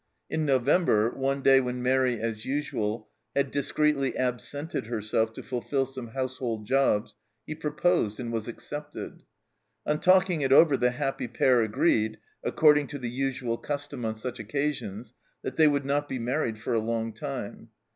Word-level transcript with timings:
In 0.31 0.45
November, 0.47 1.11
one 1.11 1.43
day 1.43 1.61
when 1.61 1.83
Mairi 1.83 2.19
as 2.19 2.43
usual 2.43 3.07
had 3.35 3.51
discreetly 3.51 4.17
absented 4.17 4.87
herself 4.87 5.31
to 5.33 5.43
fulfil 5.43 5.85
some 5.85 6.07
household 6.07 6.65
jobs, 6.65 7.15
he 7.45 7.53
proposed 7.53 8.19
and 8.19 8.33
was 8.33 8.47
accepted! 8.47 9.21
On 9.85 9.99
talking 9.99 10.41
it 10.41 10.51
over 10.51 10.75
the 10.75 10.89
happy 10.89 11.27
pair 11.27 11.61
agreed 11.61 12.17
(according 12.43 12.87
to 12.87 12.97
the 12.97 13.11
usual 13.11 13.57
custom 13.59 14.03
on 14.03 14.15
such 14.15 14.39
occasions) 14.39 15.13
that 15.43 15.57
they 15.57 15.67
would 15.67 15.85
not 15.85 16.09
be 16.09 16.17
married 16.17 16.57
for 16.57 16.73
a 16.73 16.79
long 16.79 17.13
time. 17.13 17.69